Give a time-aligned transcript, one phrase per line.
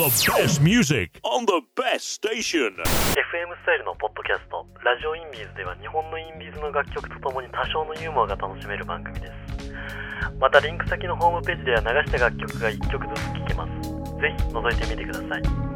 [0.00, 2.72] The best music on the best station.
[2.72, 9.74] FM スタイルのポッドキャスト「ラジオインビーズ」では日本のインビーズの楽曲とともに多少のユーモアが楽しめる番組です。
[10.40, 13.90] またリンク先のホームページでは流した楽曲が1曲ずつ聴けます。
[14.22, 15.69] ぜひ覗いてみてください。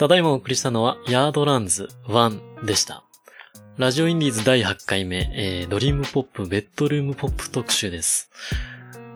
[0.00, 3.04] ただいまお送りしたのは、ヤードランズ1でした。
[3.76, 8.30] ラジオインディーズ第8回目、えー、ドリームポップ、ベッドルームポップ特集です。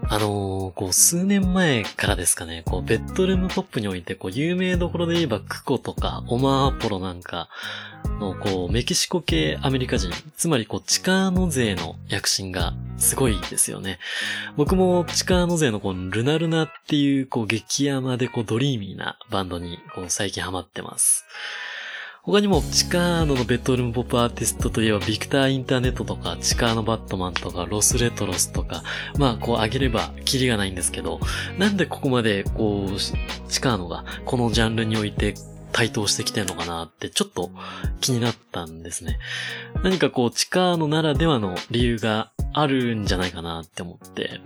[0.09, 7.49] あのー、こう、数年前からですかね、こう、ベッドルームポップにおいて、こう、有名どころで言えば、 Cuco とか、 Omar Apollo なんか
[8.21, 13.99] の、こう、メキシコ系アメリカ人、つまり、こう、チカーノ勢の躍進が、すごいですよね。
[14.57, 21.25] 僕も、チカーノ勢の、この、 Luna Luna っていう、こう、激甘で、こう、ドリーミーなバンドに、こう、最近ハマってます。
[22.27, 28.83] 他にも、チカーノのベッドルームポップアーティストといえば、ビクターインターネットとか、チカーノバットマンとか、ロスレトロスとか、
[29.19, 31.21] まあ、こう、あげれば、キリがないんですけど、
[31.59, 35.35] なんでここまで、こう、チカーノが、このジャンルにおいて、
[35.73, 37.51] 台頭してきてるのかなって、ちょっと
[38.01, 39.19] 気になったんですね。
[39.83, 44.41] 何かこう、チカーノならではの理由があるんじゃないかなって思って。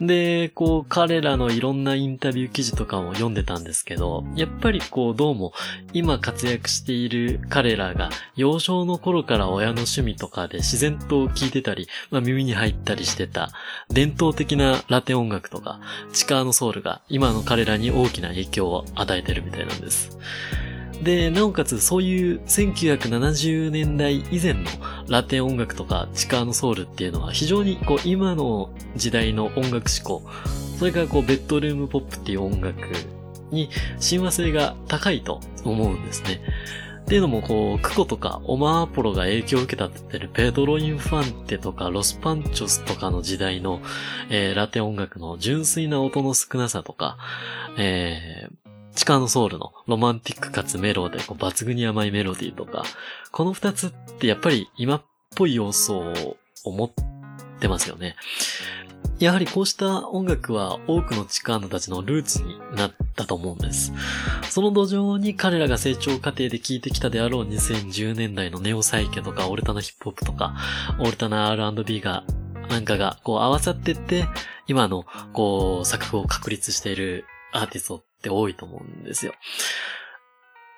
[0.00, 5.52] で、こう、彼らのいろんなインタビュー記事とかも読んでたんですけど、やっぱりこう、どうも、
[5.92, 13.50] 今活躍している彼らが、幼少の頃から親の趣味とかで自然と聞いてたり、まあ耳に入ったりしてた、
[13.90, 15.80] 伝統的なラテ音楽とか、
[16.12, 20.18] チカーノソウルが今の彼らに大きな影響を与えてるみたいなんです。
[21.02, 24.64] で、なおかつそういう1970年代以前の
[25.08, 30.22] ラテン音楽とかチカーノソウルっていうのは非常にこう今の時代の音楽思考、
[30.78, 32.76] それからこうベッドルームポップっていう音楽
[33.50, 36.40] に親和性が高いと思うんですね。
[37.02, 43.80] っていうのもこう、クコとかオマーポロが影響を受けたって言ってるペドロ・インファンテとかロス・パンチョスとかの時代の、
[44.28, 47.18] えーラテン音楽の純粋な音の少なさとか、
[47.78, 48.59] えー
[48.94, 52.84] チカーノソウルのロマンティックかつメロでこう抜群に甘いメロディーとか、
[53.32, 55.02] この二つってやっぱり今っ
[55.36, 55.98] ぽい要素
[56.64, 56.90] を持っ
[57.60, 58.16] てますよね。
[59.20, 63.92] やはりこうした音楽は多くのチカーノたちのルーツになったと思うんです。
[64.48, 70.56] その土壌に彼らが成長過程で聴いてきたであろう2010年代のネオサイケとかオルタナヒップホップとか、
[70.98, 72.24] オルタナ R&B が、
[72.70, 74.26] なんかがこう合わさってって、
[74.66, 75.04] 今の
[75.34, 79.32] こう作風を確立しているアーティストって多いと思うんですよ。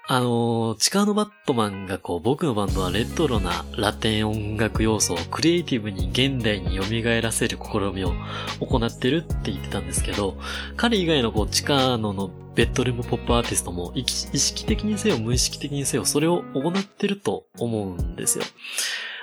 [0.09, 8.13] あのー、チカーノバットマンがこう、僕のバンドはレトロなラテン音楽要素をクリエイティブに現代に蘇らせる試みを
[8.59, 10.37] 行ってるって言ってたんですけど、
[10.77, 18.45] 彼以外のこう、チカーノのベッドルームポップアーティストも意識的にせよ無意識的にせよそれを行ってると思うんですよ。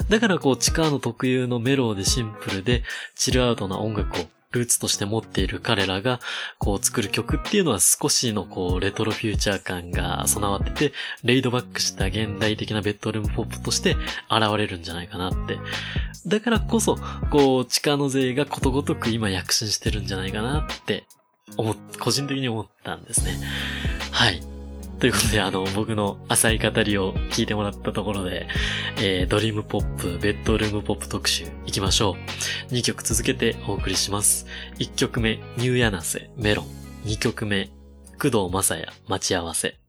[0.07, 2.83] だからこう、チカーノ特有のメローでシンプルで
[3.15, 6.19] チルアウトな音楽をルーツとして持っている彼らが、
[6.57, 10.93] こう作る曲っていうのは少しのこうレトロフューチャー感が備わってて、
[11.23, 13.95] レイドバックした現代的なベッドルームポップとして
[14.29, 15.59] 現れるんじゃないかなって。
[16.25, 16.97] だからこそ、
[17.29, 21.05] こう、地下の勢がことごとく今躍進してるんじゃないかなって、
[21.57, 23.39] 思、個人的に思ったんですね。
[24.11, 24.58] はい。
[24.99, 28.47] ということで、あの、僕の浅い語りを聞いてもらったところで、
[28.97, 32.17] えー、ドリームポップ、ベッドルームポップ特集行きましょ
[32.69, 32.73] う。
[32.73, 34.45] 2曲続けてお送りします。
[34.77, 36.65] 1曲目、ニューヤナセ、メロン。
[37.05, 37.69] 2曲目、
[38.21, 39.88] 工藤正也、待ち合わせ。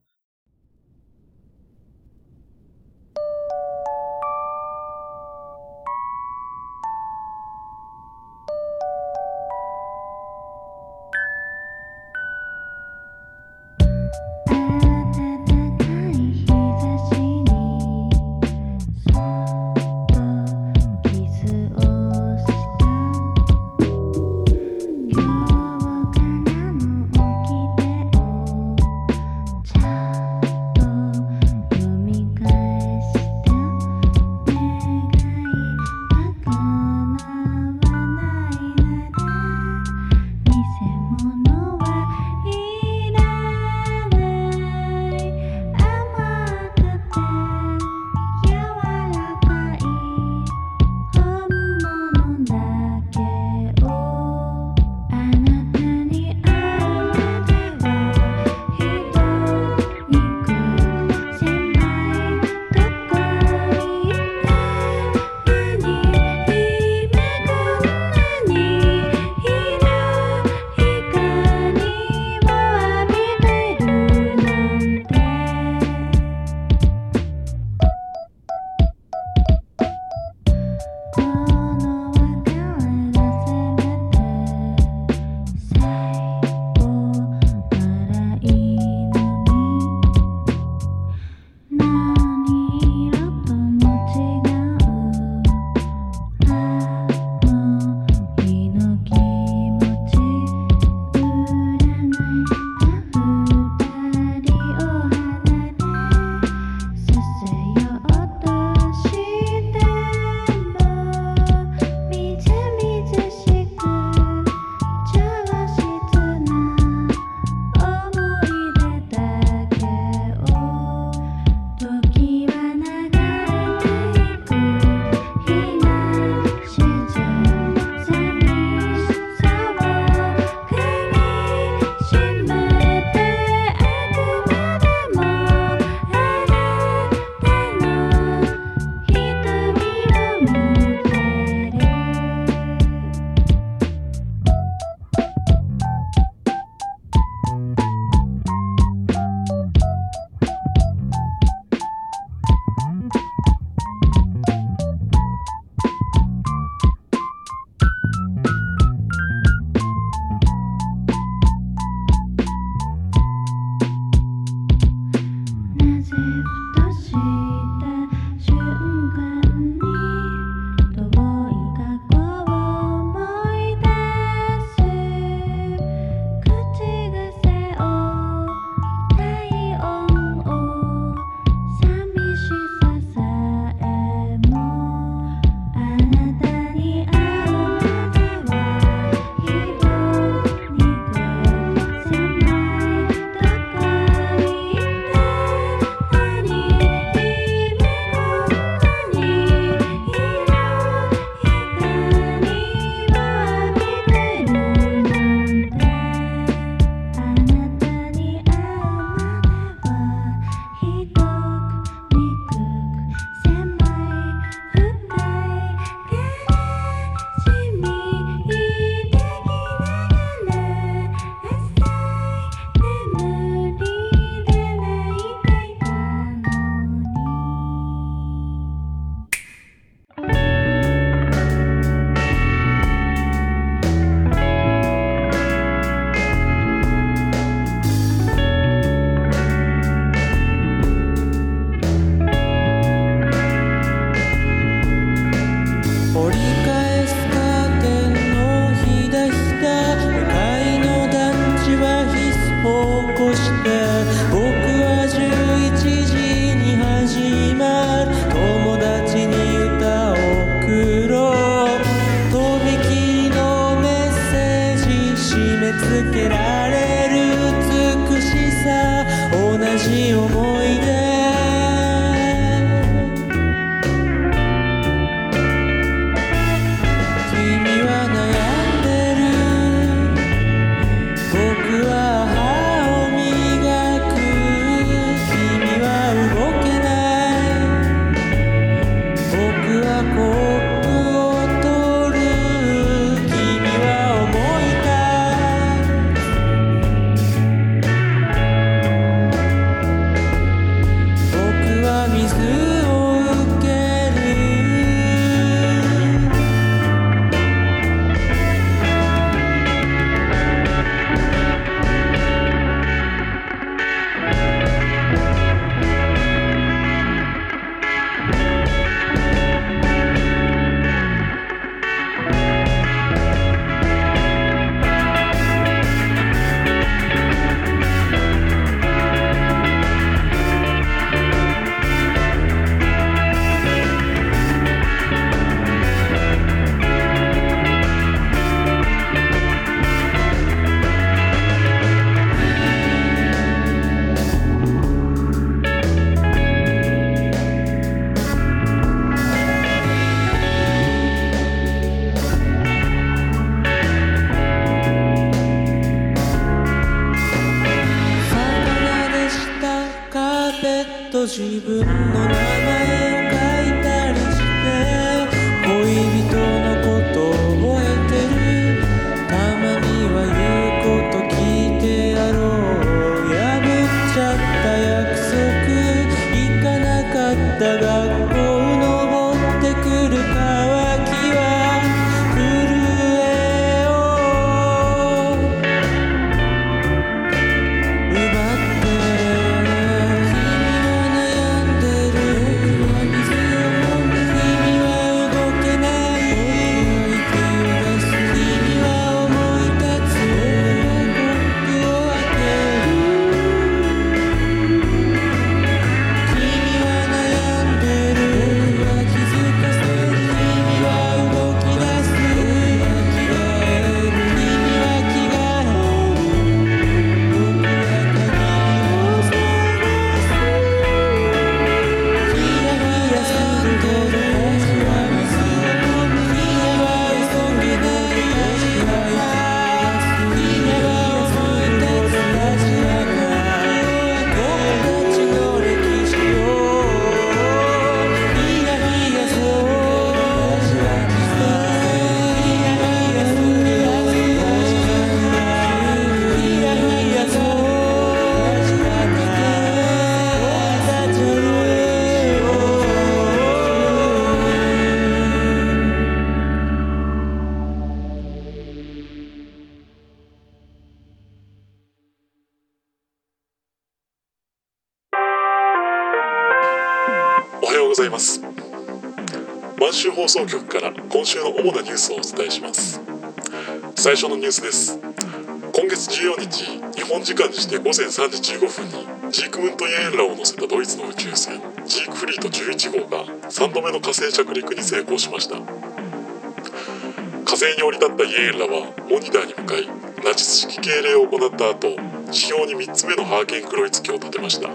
[474.02, 474.98] 最初のニュースです。
[474.98, 476.64] 今月14日
[476.98, 478.86] 日本時間にして午前3時15分
[479.26, 485.56] にジークムント・イエーラを乗せたドイツの宇宙船ジークフリート11号が3度目の火星着陸に成功しました。
[485.56, 489.86] 火星に降り立ったイエーラはモニターに向かい
[490.24, 491.94] ナチス式敬礼を行った後
[492.32, 494.70] 地表に3つ目のハーケンクロイツ機を立てました。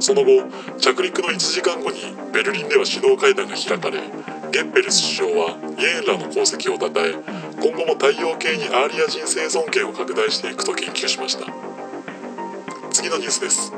[0.00, 0.42] その後
[0.80, 2.00] 着陸の1時間後に
[2.32, 4.00] ベルリンでは首脳会談が開かれ
[4.50, 7.12] ゲッペルス首相はイエーンらの功績をたたえ
[7.62, 11.46] 今後も太陽系にアーリア人生存権を拡大していくと言及しました。
[12.90, 13.70] 次のニュースです。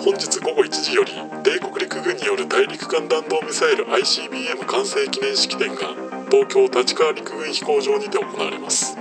[0.00, 1.12] 本日午後1時より
[1.42, 5.94] 帝国陸軍による大陸間弾道ミサイル ICBM 完成記念式典が
[6.30, 8.96] 東京立川陸軍飛行場にて行われます。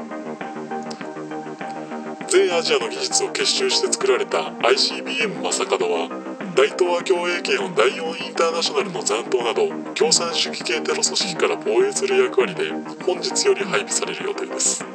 [2.28, 12.70] 全アジアの技術を結集して作られた ICBM マサカドは大東亜共栄圏を第4インターナショナルの残党など共産主義系テロ組織から防衛する役割で
[13.04, 14.86] 本日より配備される予定です。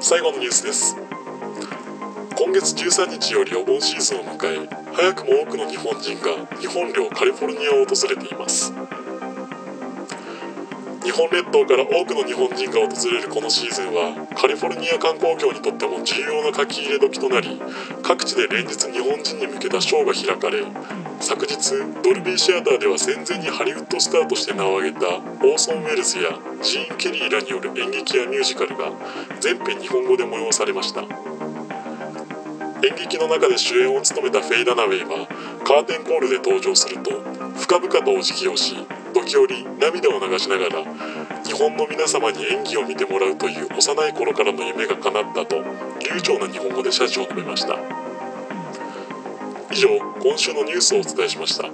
[0.00, 0.96] 最後のニュースです。
[2.34, 8.72] 今月13日よりお盆シーズンを迎え早くも多くの日本人が日本領カリフォルニアを訪れています。
[11.04, 17.60] 日本列島から多くの日本人が訪れるこのシーズンはカリフォルニア観光業にとっても重要な書き入れ時となり
[18.02, 20.64] 各地で連日日本人に向けたショーが開かれ
[21.20, 26.30] 昨日ドルビーシアターでは戦前にハリウッドスターとして名を挙げたオーソン・ウェルズや
[26.62, 28.90] ジーン・ケリーらによる演劇やミュージカルが
[29.40, 31.02] 全編日本語で催されました。
[32.86, 35.26] 演劇の中で主演を務めたフェイ・ダナウェイは
[35.64, 37.12] カーテンコールで登場すると
[37.56, 38.76] 深々とお辞儀をし
[39.24, 40.84] 時折涙を流しながら
[41.44, 45.62] 日本の皆様に演技を見てもらうという幼い頃からの夢が叶ったと
[46.00, 47.78] 流暢な日本語で謝辞を述べました。
[49.72, 49.88] 以上
[50.22, 51.64] 今週のニュースをお伝えしました。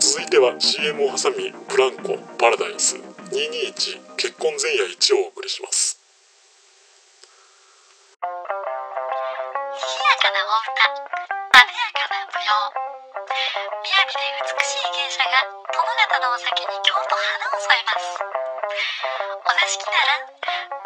[0.00, 6.00] 続いては CM を挟みブランコパラダイス221結婚前夜1をお送りします。
[8.20, 10.90] 賑やかなお歌
[11.52, 12.34] あでやかな舞
[12.86, 12.91] 踊。
[13.32, 15.40] 雅で美しい芸者が
[15.72, 18.20] 殿方のお酒に京都花を添えます
[19.40, 20.20] お座敷なら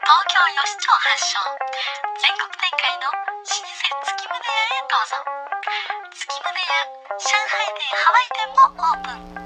[0.07, 1.43] 東京吉町発祥。
[2.23, 5.19] 全国展開の老舗月宗屋へどうぞ。
[6.15, 6.87] 月宗屋
[7.19, 9.46] 上海店ハワイ店もオープン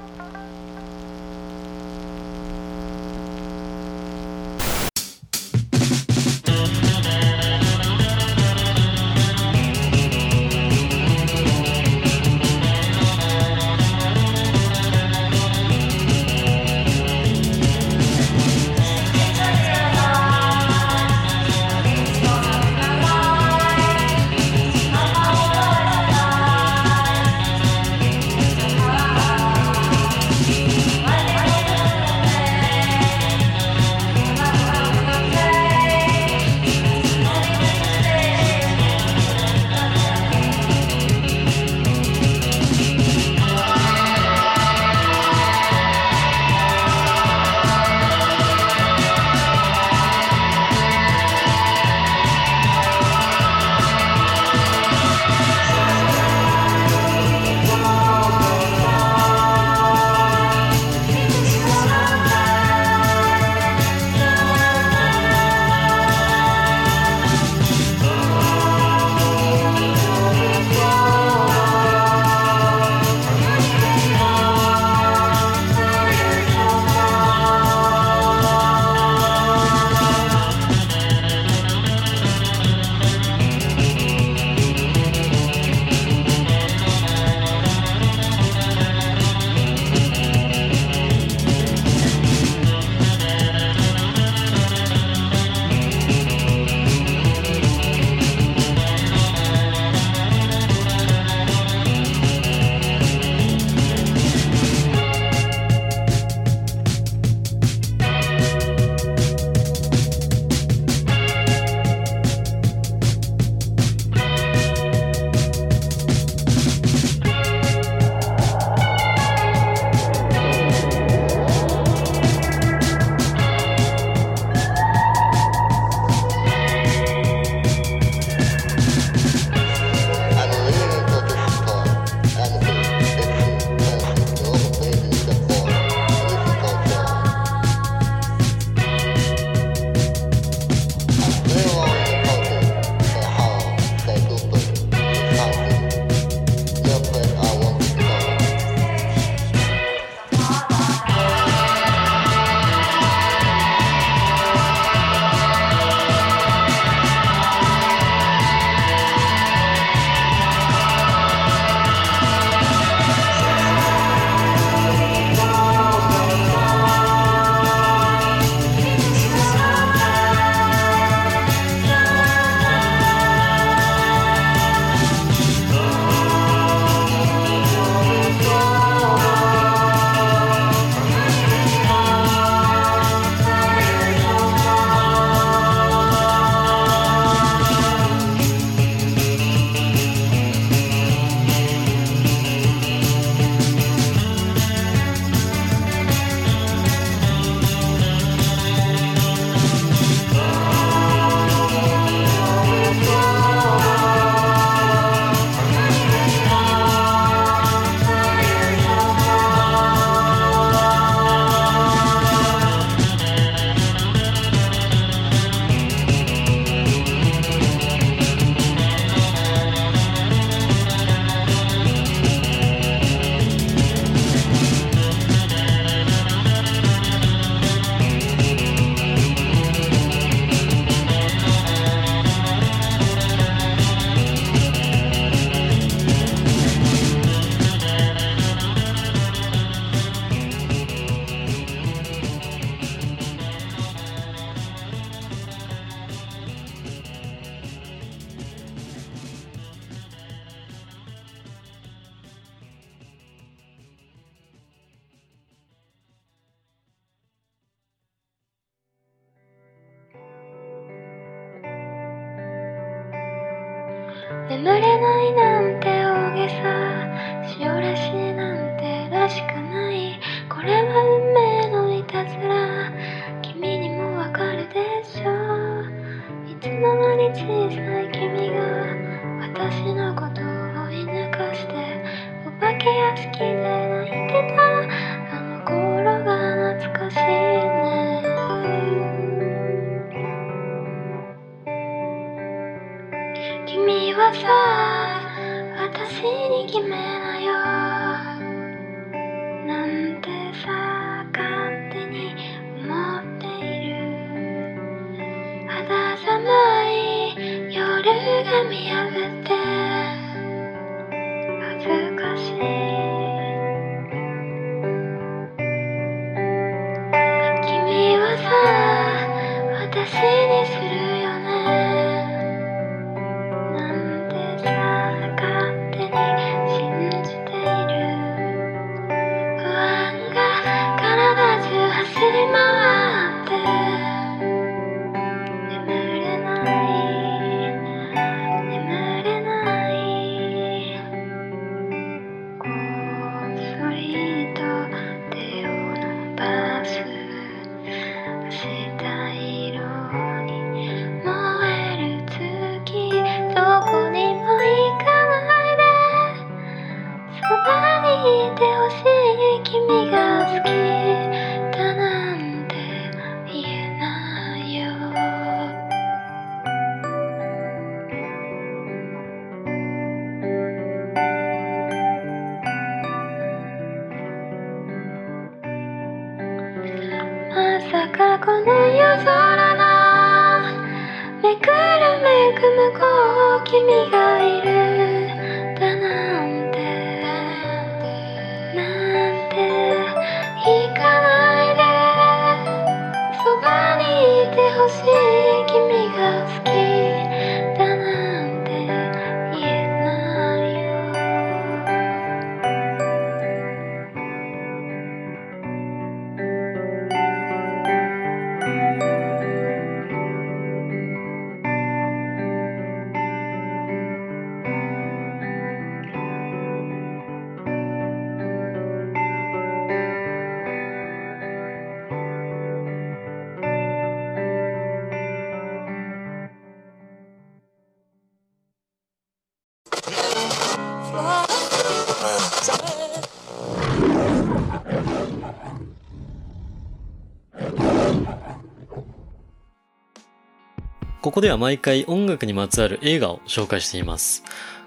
[441.21, 444.43] ここでは毎回音楽にまつわる映画を紹介しています。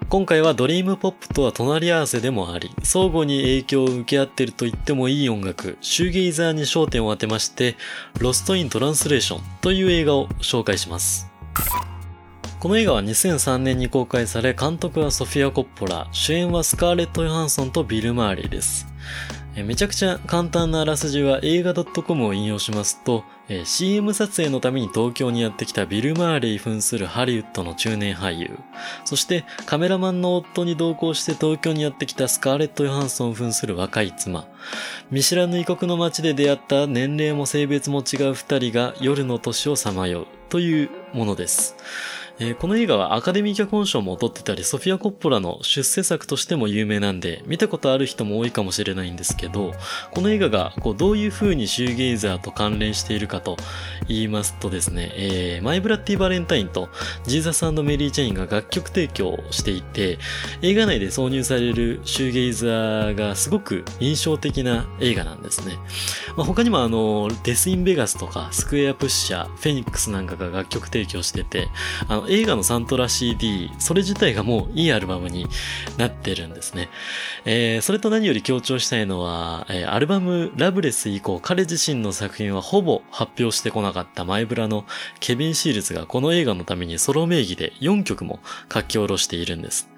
[0.09, 7.77] 今回はドリームポップとは隣り合わせでもあり、相互に影響を受け合っていると言ってもいい音楽、シューゲイザーに焦点を当てまして、
[8.19, 11.31] Lost in Translation という映画を紹介します。
[12.59, 18.87] この映画は2003年に公開され、監督はソフィア・コッポラ、主演はスカーレット・ヨハンソンとビル・マーリーです。
[19.63, 28.59] めちゃくちゃ簡単なあらすじは映画 .com を引用しますと、えー CM 撮影のために東京にやってきたビル・マーレイ扮するハリウッドの中年俳優、
[29.05, 34.45] そしてカメラマンの夫に同行して東京にやってきたスカーレット・ヨハンソン扮する若い妻、
[35.09, 41.77] 見知らぬ異国の街で出会った年齢も性別も違う二人が夜の年をさまようというものです。
[42.37, 49.73] えーこの映画はアカデミー脚本賞も取ってたり、ソフィア・コッポラの出世作としても有名なんで、見たことある人も多いかもしれないんですけど、
[50.11, 53.55] この映画がこうどういう風にシューゲイザーと関連しているかと
[54.07, 56.89] 言いますとですね、えー My Bloody Valentine と
[57.25, 60.17] Jesus Mary Chain が楽曲提供していて、
[60.61, 65.77] 映画内で挿入されるシューゲイザーがすごく印象的な映画なんですね。
[66.35, 71.69] まあ、他にもあの、 Death in Vegas とか、 Squarepusher、フェニックスなんかが楽曲提供してて、
[72.09, 75.47] あの、映画のサントラ CD、それ自体がもういいアルバムに
[75.97, 76.89] なってるんですね。
[77.45, 84.85] えーそれと何より強調したいのは、えーアルバム Loveless 以降、彼自身の作品はほぼ発表してこなかったマイブラの
[85.19, 88.39] ケビン・シールズがこの映画のためにソロ名義で4曲も
[88.73, 89.89] 書き下ろしているんです。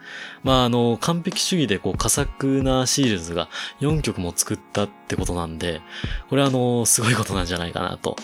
[0.43, 3.49] まあ、あの、完璧主義でこう、佳作なシールズが
[3.81, 5.81] 4曲も作ったってことなんで、
[6.29, 8.15] これはあの、すごいことなんじゃないかなと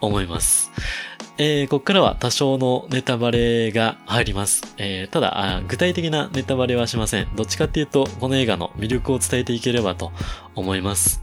[0.00, 0.70] 思います。
[1.40, 4.74] えー、ここからは多少のネタバレが入ります。
[4.76, 7.28] えー、ただ、具体的なネタバレはしません。
[7.36, 10.10] どっちかっていうと、この映画の魅力を伝えていければと
[10.56, 11.22] 思います。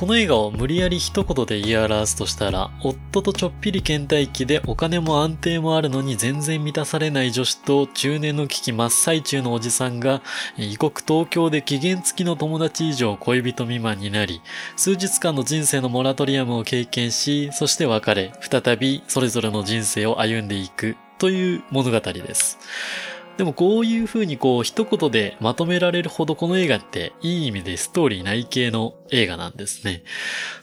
[0.00, 10.22] この映画を無理やり一言で言い表すとしたら、夫とちょっぴり倦怠期でお金も安定もあるのに全然満たされない女子と中年の危機真っ最中のおじさんが
[10.56, 14.40] 異国東京で期限付きの友達以上恋人未満になり、
[14.74, 22.58] 数日間の人生のモラトリアムを経験し、そして別れ、再びそれぞれの人生を歩んでいくという物語です。
[23.40, 30.02] でもこういう風にこう一言でまとめられるほどこの映画っていい意味でストーリー内系の映画なんですね。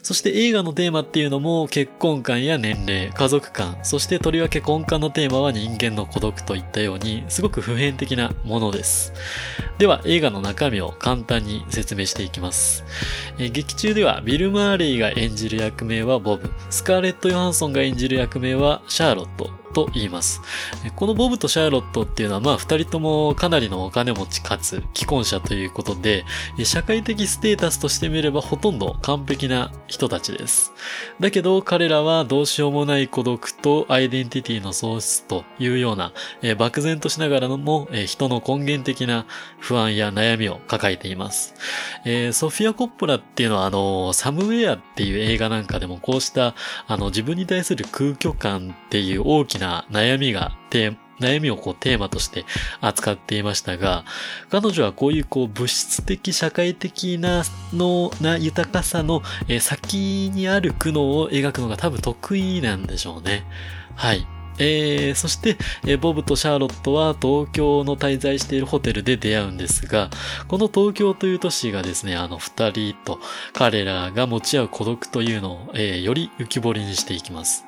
[0.04, 9.12] そして映画のテーマっていうのも結婚観や年齢、家族観、そしてとりわけ根幹のテーマは人間の孤独といったようにすごく普遍的なものです。
[9.78, 12.84] では映画の中身を簡単に説明していきます。
[13.40, 20.40] え劇中ではビル・マーレイが演じる役名はボブ、スカーレット・ヨハンソンが演じる役名はシャーロットと言います。
[20.96, 26.24] このボブとシャーロットっていうのはまあ二人ともかなりのお金持ちかつ既婚者ということで、
[26.64, 30.72] 社会的ステータスとして見ればほとんど完璧な人たちです。
[31.20, 39.26] だけど彼らはどうしようもない孤独とアイデンティティの喪失というような、え漠然としながらも、え人の根源的な
[39.58, 41.54] 不安や悩みを抱えています。
[42.04, 46.54] えソフィア・コッポラっていうのはあの、サムウェアっていう映画なんかでもこうした
[46.86, 52.44] あの自分に対する空虚感っていう大きなな悩みがテー悩みをこうテーマとして
[52.80, 54.04] 扱っていましたが、
[54.50, 57.42] 彼女はこういうこう物質的社会的な
[57.72, 59.22] のな豊かさの、
[59.60, 63.44] 先にある苦悩を描くのが多分得意なんでしょうね。
[63.96, 64.26] はい。
[64.58, 70.10] えー、そして、えボブとシャーロットは東京の滞在しているホテルで出会うんですが、
[70.48, 73.20] この東京という都市がですね、あの二人と
[73.52, 77.64] 彼らが持ち合う孤独というのを、えーより浮き彫りにしていきます。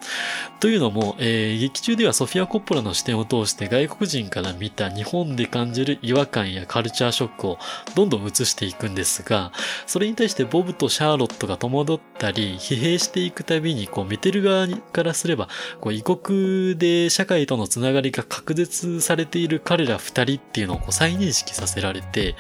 [0.60, 7.58] というのも、えー劇中ではソフィア・コッポラの視点を通して外国人から見た日本で感じる違和感やカルチャーショックを
[7.94, 9.52] どんどん映していくんですが、
[9.86, 15.48] それに対してボブとシャーロットが戸惑ったり、疲弊していくたびに、こう見てる側からすれば、
[15.80, 22.34] こう異国で社会とのつながりが確絶されている彼ら二人っていうのを再認識させられて、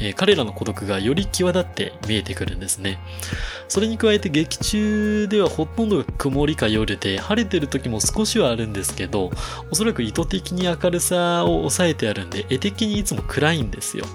[0.00, 2.98] えー彼らの孤独がより際立って見えてくるんですね。
[3.68, 9.30] それに加えて劇中ではほとんどが曇りか夜で、晴れてる時も少しはあるんですけど、
[9.70, 14.06] おそらく意図的に明るさを抑えてあるんで、絵的にいつも暗いんですよ。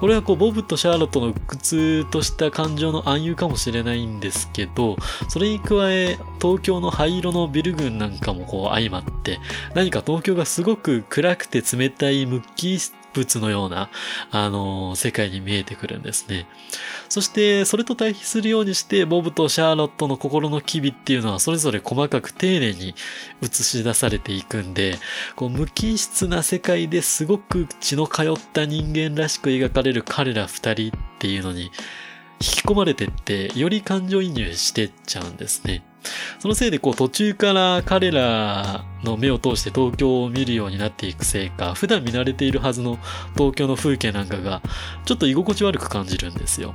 [0.00, 4.96] これはこう、ボブとシャーロットの苦痛とした感情の暗喩かもしれないんですけど、
[5.28, 9.38] それに加え、東京の灰色のビル群なんかもこう相まって、
[9.74, 12.78] 何か東京がすごく暗くて冷たい無機
[13.14, 13.90] 物のような、
[14.30, 16.46] あの世界に見えてくるんですね。
[17.08, 22.94] そして、それと対比するようにして、ボブとシャーロットの心の機微っていうのは、それぞれ細かく丁寧に
[23.42, 24.98] 映し出されていくんで、
[25.36, 31.70] こう、無機質な世界ですごく血の通った人間らしく描かれる彼ら二人っていうのに、引
[32.40, 35.84] き込まれてって、より感情移入してっちゃうんですね。
[36.38, 42.98] そのせいでこう途中から彼らの目を通して東京を見るようになっていくせいか、普段見慣れているはずの
[43.34, 44.62] 東京の風景なんかが、
[45.04, 46.74] ちょっと居心地悪く感じるんですよ。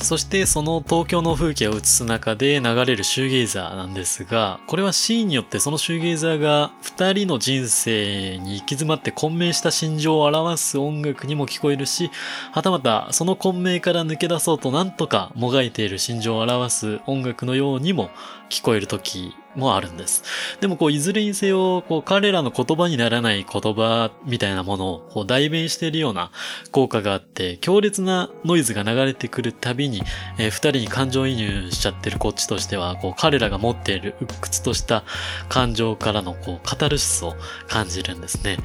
[0.00, 12.10] そしてその東京の風景を映す中で流れるシューゲイザーなんですが、これはシーンによってそのシューゲイザーが二人の人生に行き詰まって混迷した心情を表す音楽にも聞こえるし、
[12.52, 18.10] はたまたその混迷から抜け出そうとなんとかもがいている心情を表す音楽のようにも
[18.48, 20.22] 聞こえる時もあるんです。
[20.60, 26.30] でもこういずれにせよ、こう彼らの言葉にならない言葉みたいなものをこう代弁しているような
[26.72, 30.02] 効果があって、強烈なノイズが流れてくるたびに、
[30.38, 35.04] えー二人に感情移入しちゃってるこっちとしては、こう彼らが持っている鬱屈とした
[35.48, 37.34] 感情からのこうカタルシスを
[37.68, 38.56] 感じるんですね。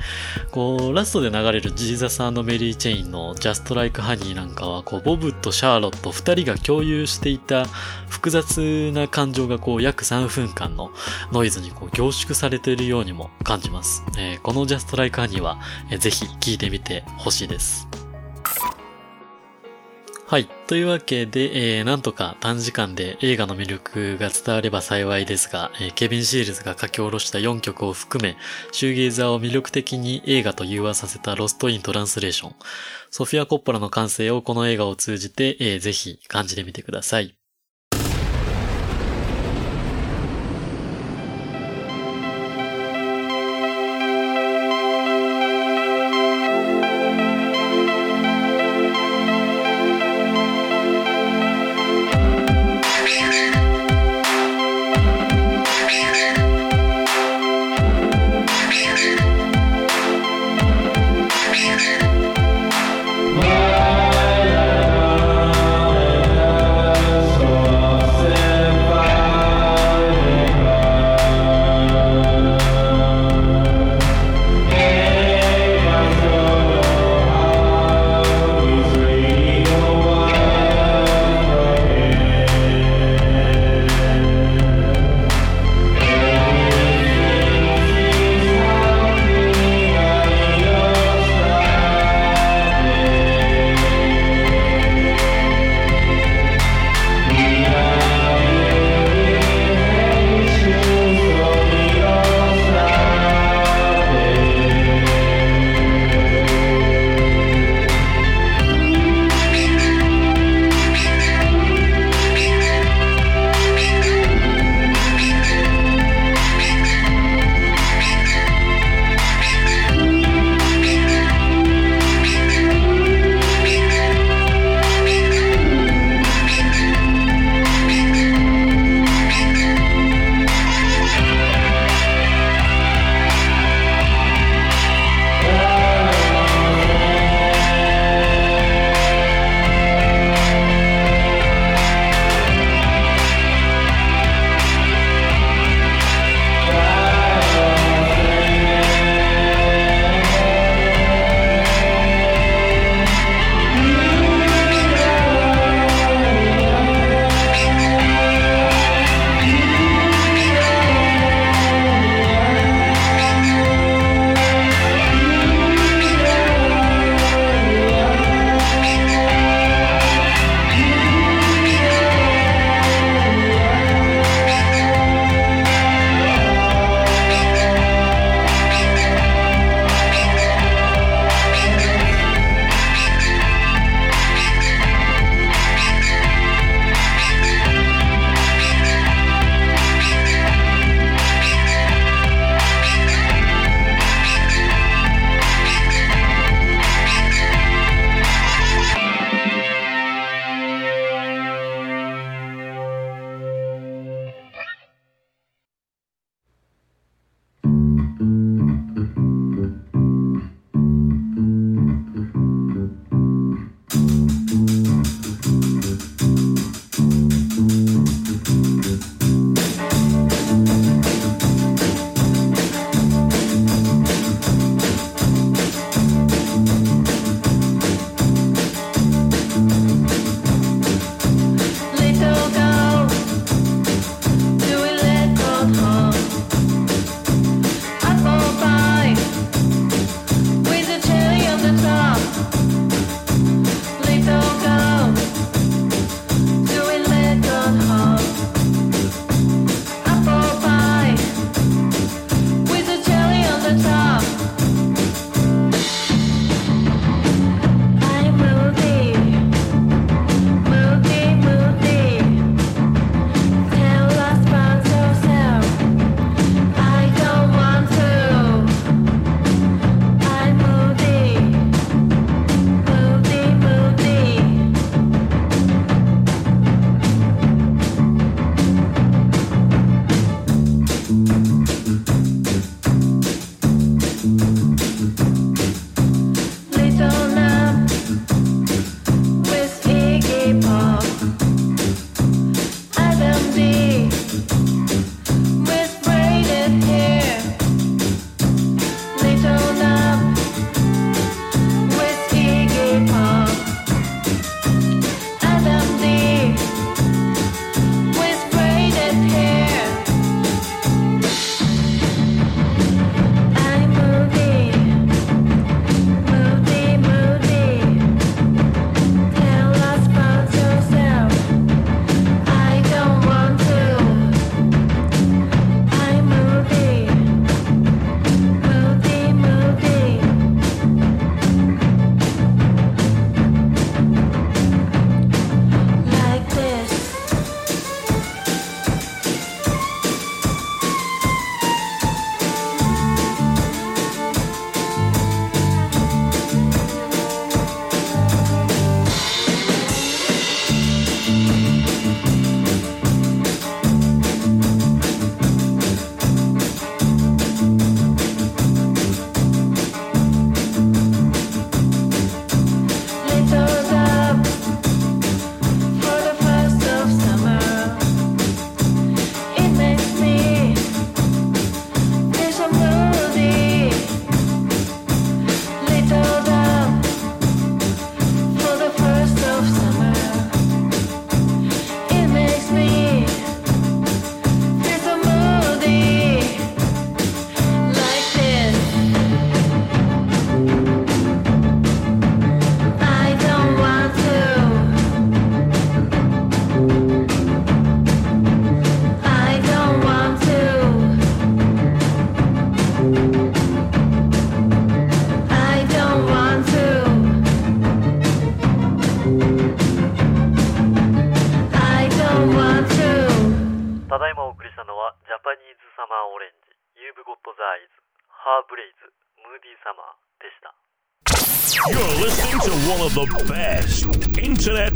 [0.52, 7.66] こうラストで流れるジーザスメリー・チェインの Just Like Honey なんかは、こうボブとシャーロット二人が共有していた
[8.10, 10.83] 複雑な感情がこう約3分間の
[11.32, 14.04] ノイズにこう凝縮されているようにも感じます。
[14.18, 17.88] えーこの Just Like Honey は、えーぜひ聴いてみてほしいです。
[20.26, 20.48] はい。
[20.66, 28.36] というわけで、えーなんとか短時間で映画の魅力が伝われば幸いですが、えーケビン・シールズが書き下ろした4曲を含め、
[28.72, 32.56] シューゲイザーを魅力的に映画と融和させたロスト・イン・トランスレーション。
[33.12, 37.36] ソフィア・コッポラの感性をこの映画を通じて、えーぜひ感じてみてください。「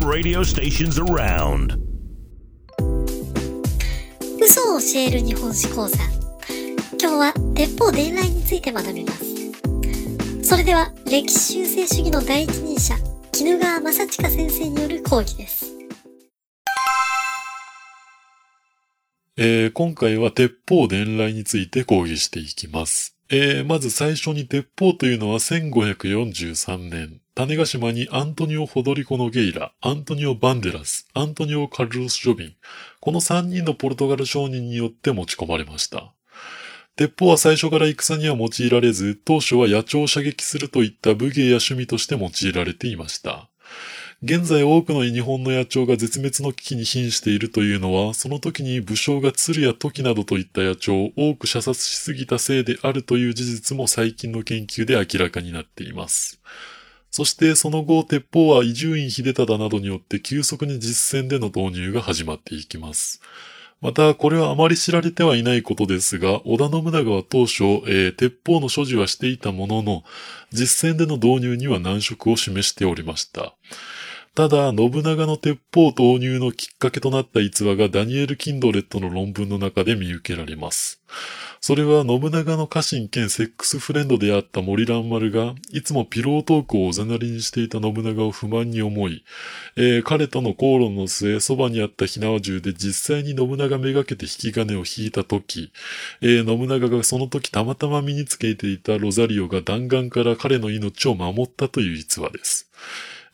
[0.07, 1.77] radio stations around.
[4.41, 5.97] 嘘を教える日本史講座。
[6.99, 9.25] 今日は鉄砲伝来について学びます。
[10.43, 12.95] それでは、歴史修正主義の第一人者、
[13.33, 15.65] 絹川正親先生による講義です。
[19.35, 23.17] えー今回は鉄砲伝来について講義していきます。
[23.29, 32.53] えーまず最初に鉄砲というのは1543年、種子島にアントニオ・フォドリコ・ノゲイラ、アントニオ・バンデラス、アントニオ・カルロス・ジョビン、
[32.99, 36.11] この3人のポルトガル商人によって持ち込まれました。
[36.95, 43.47] 鉄砲は最初から戦には用いられず、当初は野鳥を射撃するといった武芸や趣味として用いられていました。
[44.23, 56.41] 現在多くの日本の野鳥が絶滅の危機に瀕しているというのは、その時に武将が鶴や時などといった野鳥を多く射殺しすぎたせいであるという事実も最近の研究で明らかになっています。
[57.11, 63.21] そしてその後、鉄砲は伊集院秀忠などによって急速に実戦での導入が始まっていきます。
[63.79, 70.03] また、これはあまり知られてはいないことですが、織田信長は当初、えー鉄砲の所持はしていたものの、
[70.51, 73.53] 実戦での導入には難色を示しておりました。
[74.38, 81.01] ただ、信長の鉄砲導入のきっかけとなった逸話がダニエル・キンドレットの論文の中で見受けられます。
[81.59, 89.25] それは信長の家臣兼セックスフレンドであった森蘭丸が、いつもピロートークをおざなりにしていた信長を不満に思い、
[89.75, 95.71] えー彼との口論の末、そばにあった火縄銃で実際に信長めがけて引き金を引いたとき、
[96.21, 102.69] えー信長がその時たまたま身につけていたロザリオが弾丸から彼の命を守ったという逸話です。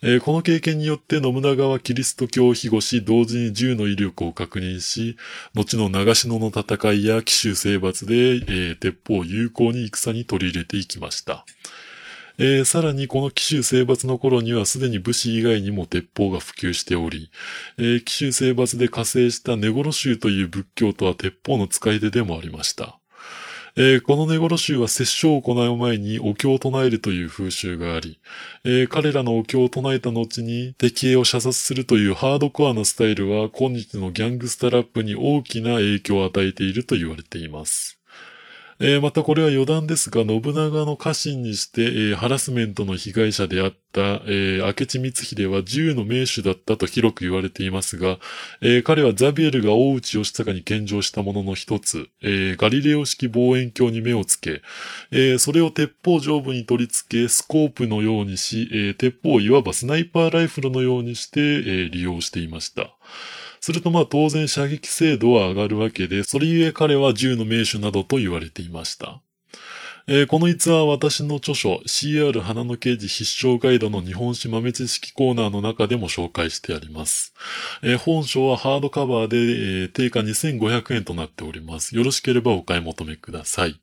[0.05, 5.15] えーこの経験によって信長はキリスト教を庇護し、同時に銃の威力を確認し、
[5.55, 11.45] 後の長篠の戦いや奇襲征伐で、えー鉄砲を有効に戦に取り入れていきました。
[12.37, 17.31] えーさらにこの奇襲征伐の頃にはすでに武士以外にも鉄砲が普及しており、
[17.77, 22.99] えー奇襲征伐で加勢した根殺衆という仏教とは鉄砲の使い手でもありました。
[23.75, 28.19] えーこの根殺衆は殺生を行う前にお経を唱えるという風習があり、
[28.63, 38.02] えー彼らのお経を唱えた後に敵兵を射殺するというハードコアなスタイルは今日のギャングスタラップに大きな影響を与えていると言われています。
[38.85, 48.17] えーまたこれは余談ですが、信長の家臣にして、えーハラスメントの被害者であった、えー明智光秀は銃の名手だったと広く言われていますが、
[48.59, 54.61] えー彼はザビエルが大内義隆に献上したものの一つ、えーガリレオ式望遠鏡に目をつけ、
[55.11, 62.93] えーそれを鉄砲上部に取り付け、スコープのようにし、えー鉄砲をいわばスナイパーライフルのようにして、えー利用していました。
[63.63, 69.21] するとまあ当然射撃精度は上がるわけで、それゆえ彼は銃の名手などと言われていました。
[70.05, 77.33] えーこの逸話は私の著書 CR 花の刑事必勝ガイドの日本史豆知識コーナーの中でも紹介してあります。
[77.81, 81.95] えー本書はハードカバーで、えー定価2500円となっております。
[81.95, 83.79] よろしければお買い求めください。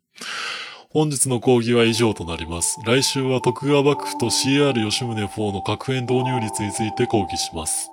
[0.91, 2.76] 本日の講義は以上となります。
[2.85, 7.91] 来週は徳川幕府と CR 吉宗4の核変導入率について講義します。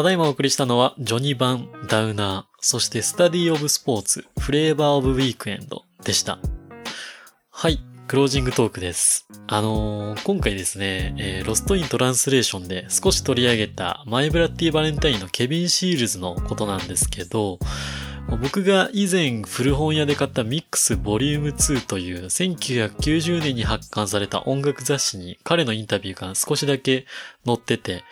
[0.00, 6.38] ただいまお送りしたのは、ジョニバン、ダウナー、そしてスタディオブスポーツ、フレーバーオブウィークエンドでした。
[7.50, 9.28] はい、クロージングトークです。
[9.46, 17.58] あのー今回ですね、えーロストイントランスレーションで少し取り上げたマイブラッティバレンタインのケビン・シールズのことなんですけど、
[18.38, 27.06] 僕が以前古本屋で買ったミックスボリューム2という1990年に発刊された音楽雑誌に彼のインタビューが少しだけ
[27.44, 28.04] 載ってて、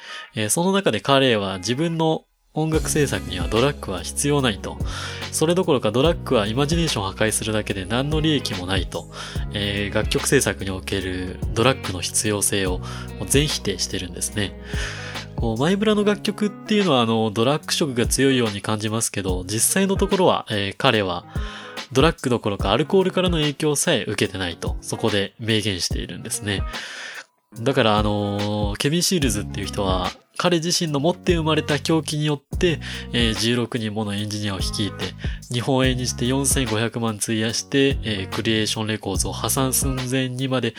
[0.49, 4.79] その中で彼は自分の音楽制作にはドラッグは必要ないと。
[5.31, 9.11] それどころかドラッグはイマジネーションを破壊するだけで何の利益もないと。
[9.53, 12.81] えー楽曲制作におけるドラッグの必要性を
[13.29, 14.59] 全否定してるんですね。
[15.39, 21.25] こう、マイブラの楽曲っていうのはあの、ドラッグ色が強いように感じますけど、実際のところは、えー彼は、
[21.93, 26.63] ドラッグどころかアルコールからの影響さえ受けてないと、そこで明言しているんですね。
[27.61, 32.81] だからあのーケビン・シールズっていう人は、彼自身の持って生まれた狂気によって、
[33.13, 35.07] えー16人ものエンジニアを率いて、
[35.53, 40.75] 日本円にして4500万費やして、えークリエーションレコーズを破産寸前にまで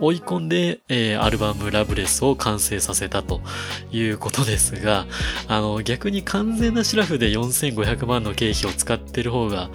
[0.00, 3.40] 追い込んで、えーアルバムラブレスを完成させたと
[3.92, 5.06] いうことですが、
[5.46, 9.70] あの、逆に完全なシラフで4500万の経費を使ってる方が、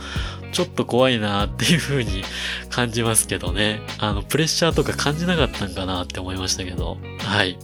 [0.52, 2.24] ちょっと怖いなっていう風に
[2.70, 3.82] 感じますけどね。
[4.00, 6.98] あの、プレッシャーとか感じなかったんかなって思いましたけど。
[7.20, 7.58] はい。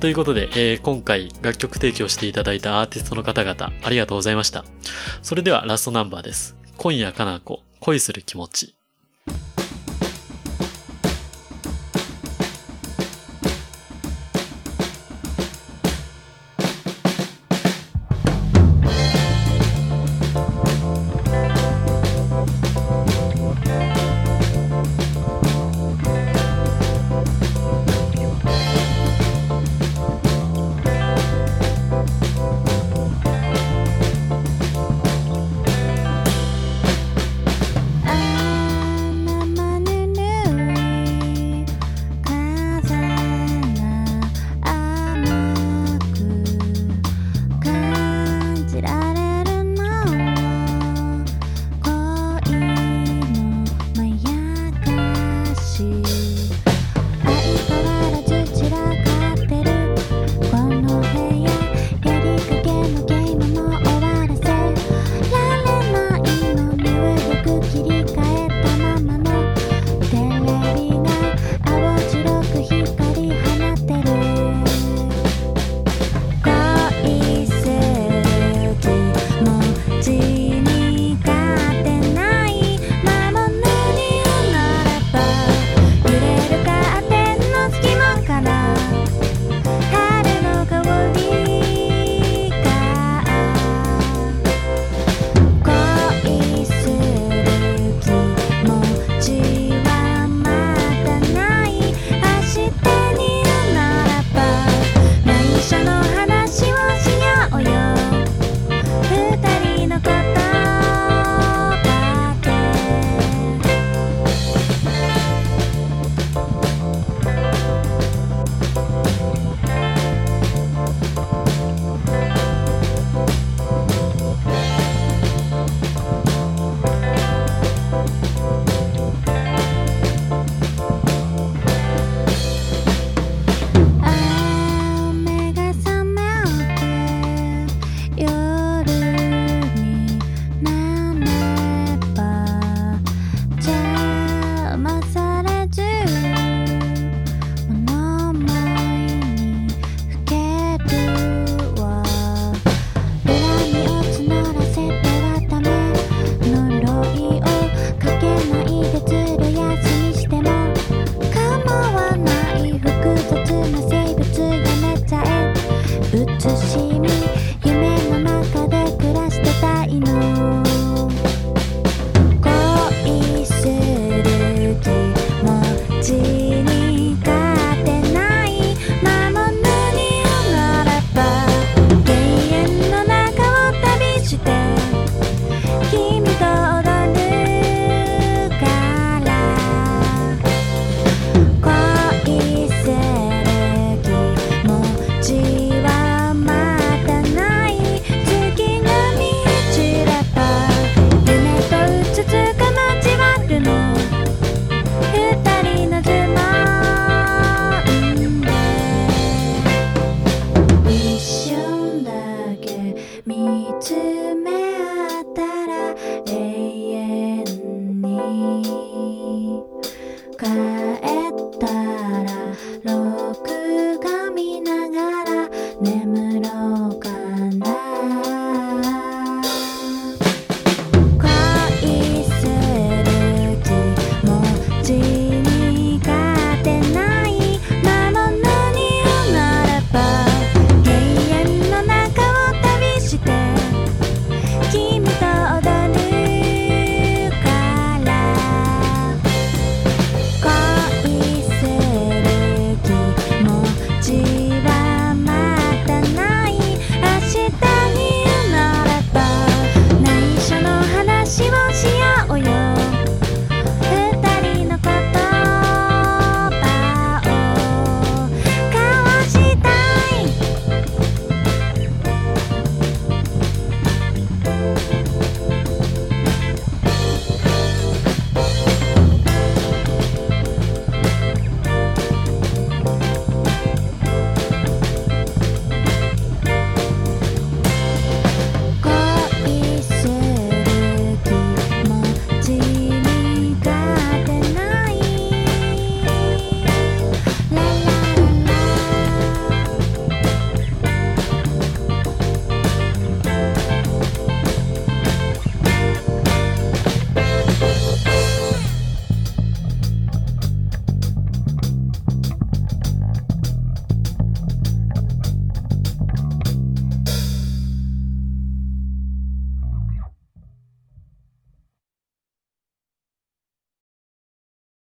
[0.00, 4.64] ということで、えー今回楽曲提供していただいたアーティストの方々、ありがとうございました。
[5.22, 6.56] それではラストナンバーです。
[6.76, 8.76] 今夜かな子、恋する気持ち。